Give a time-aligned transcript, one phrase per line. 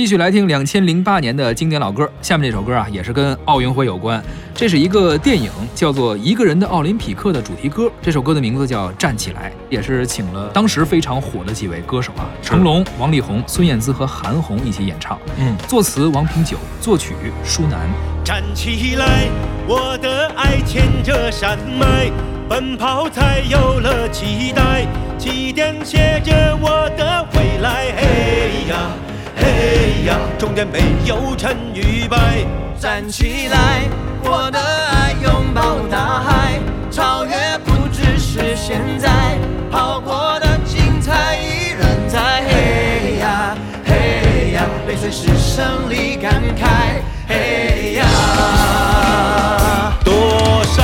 [0.00, 4.18] 继续来听两千零八年的经典老歌，下面这首歌啊也是跟奥运会有关。
[4.54, 7.92] 这是一个电影，叫做《一个人的奥林匹克》的主题歌。
[8.00, 15.18] 这首歌的名字叫《站起来》，也是请了当时非常火的几位歌手啊，成龙、王力宏、孙燕姿和韩红一起演唱。
[15.36, 17.12] 嗯，作词王平九，作曲
[17.44, 17.80] 舒楠。
[18.24, 19.28] 站起来，
[19.68, 22.10] 我的爱，牵着山脉，
[22.48, 24.86] 奔跑才有了期待，
[25.18, 27.92] 起点写着我的未来。
[27.98, 28.92] 嘿呀，
[29.50, 32.46] 嘿呀，终点没有成与败。
[32.78, 33.82] 站起来，
[34.22, 36.60] 我的爱，拥抱大海，
[36.90, 39.10] 超越不只是现在，
[39.70, 42.42] 跑过的精彩依然在。
[42.48, 47.02] 嘿呀，嘿呀，泪水是胜利感慨。
[47.28, 48.06] 嘿呀，
[50.04, 50.82] 多少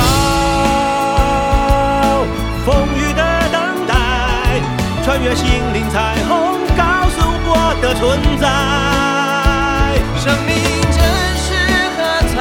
[2.65, 3.95] 风雨的等待，
[5.03, 6.46] 穿越心灵彩虹，
[7.99, 8.47] 存在。
[10.17, 10.49] 生命
[10.91, 10.99] 真
[11.43, 11.47] 是
[11.97, 11.99] 喝
[12.33, 12.35] 彩，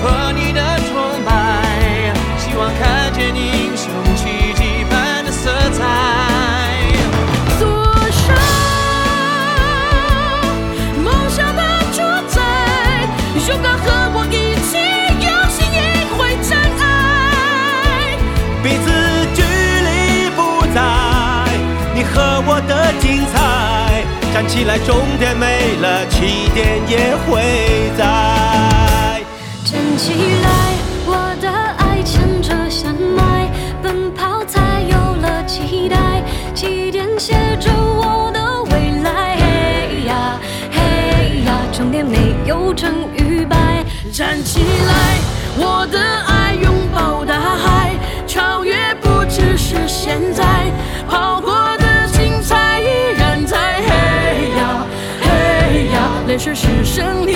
[0.00, 1.28] 和你的崇拜，
[2.38, 5.78] 希望看见英雄奇迹般的色彩。
[7.58, 7.66] 多
[8.10, 8.22] 少
[11.02, 11.62] 梦想的
[11.92, 12.38] 主宰，
[13.48, 14.70] 勇敢和我一起，
[15.26, 15.78] 有心也
[16.14, 16.18] 会
[16.48, 16.84] 真爱。
[18.62, 18.86] 彼此
[19.34, 20.38] 距离不
[20.72, 20.78] 在，
[21.94, 23.34] 你和我的精彩，
[24.40, 29.22] 站起来，终点没了，起点也会在。
[29.66, 30.48] 站起来，
[31.04, 33.50] 我的爱牵着山脉，
[33.82, 36.22] 奔跑才有了期待，
[36.54, 39.36] 起点写着我的未来。
[39.36, 40.40] 嘿呀，
[40.72, 43.84] 嘿呀，终点没有成与败。
[44.10, 45.18] 站起来，
[45.58, 46.39] 我的爱
[56.54, 57.29] 是胜利